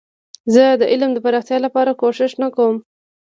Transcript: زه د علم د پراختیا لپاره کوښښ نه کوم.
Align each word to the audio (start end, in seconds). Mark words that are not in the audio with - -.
زه 0.53 0.63
د 0.81 0.83
علم 0.91 1.09
د 1.13 1.17
پراختیا 1.25 1.57
لپاره 1.65 1.91
کوښښ 2.01 2.31
نه 2.41 2.47
کوم. 2.55 2.75